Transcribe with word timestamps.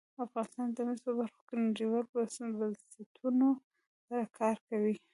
افغانستان 0.25 0.67
د 0.75 0.77
مس 0.87 0.99
په 1.05 1.11
برخه 1.19 1.41
کې 1.47 1.55
نړیوالو 1.67 2.11
بنسټونو 2.13 3.47
سره 4.07 4.23
کار 4.39 4.55
کوي. 4.69 4.95